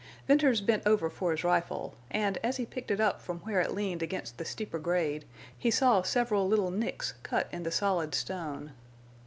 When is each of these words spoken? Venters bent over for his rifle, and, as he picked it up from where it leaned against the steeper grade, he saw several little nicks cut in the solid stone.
Venters 0.27 0.61
bent 0.61 0.81
over 0.87 1.11
for 1.11 1.29
his 1.29 1.43
rifle, 1.43 1.93
and, 2.09 2.39
as 2.43 2.57
he 2.57 2.65
picked 2.65 2.89
it 2.89 2.99
up 2.99 3.21
from 3.21 3.37
where 3.41 3.61
it 3.61 3.75
leaned 3.75 4.01
against 4.01 4.39
the 4.39 4.45
steeper 4.45 4.79
grade, 4.79 5.25
he 5.55 5.69
saw 5.69 6.01
several 6.01 6.47
little 6.47 6.71
nicks 6.71 7.13
cut 7.21 7.47
in 7.51 7.61
the 7.61 7.69
solid 7.71 8.15
stone. 8.15 8.71